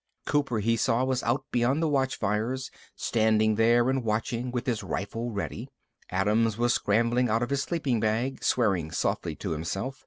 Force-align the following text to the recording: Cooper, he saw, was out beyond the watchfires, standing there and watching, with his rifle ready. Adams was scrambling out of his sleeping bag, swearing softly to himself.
Cooper, 0.25 0.57
he 0.57 0.77
saw, 0.77 1.03
was 1.03 1.21
out 1.21 1.45
beyond 1.51 1.79
the 1.83 1.87
watchfires, 1.87 2.71
standing 2.95 3.53
there 3.53 3.87
and 3.87 4.03
watching, 4.03 4.49
with 4.49 4.65
his 4.65 4.81
rifle 4.81 5.29
ready. 5.29 5.69
Adams 6.09 6.57
was 6.57 6.73
scrambling 6.73 7.29
out 7.29 7.43
of 7.43 7.51
his 7.51 7.61
sleeping 7.61 7.99
bag, 7.99 8.43
swearing 8.43 8.89
softly 8.89 9.35
to 9.35 9.51
himself. 9.51 9.99